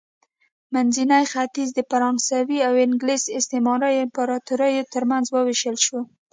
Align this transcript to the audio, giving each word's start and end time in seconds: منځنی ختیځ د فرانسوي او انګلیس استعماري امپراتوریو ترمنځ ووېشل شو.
منځنی 0.73 1.23
ختیځ 1.31 1.69
د 1.75 1.79
فرانسوي 1.91 2.59
او 2.67 2.73
انګلیس 2.85 3.23
استعماري 3.37 3.95
امپراتوریو 4.05 4.89
ترمنځ 4.93 5.25
ووېشل 5.29 5.77
شو. 5.85 5.99